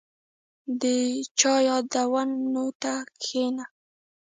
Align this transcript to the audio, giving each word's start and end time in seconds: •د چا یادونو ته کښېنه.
•د 0.81 0.83
چا 1.39 1.53
یادونو 1.67 2.65
ته 2.81 2.93
کښېنه. 3.21 3.65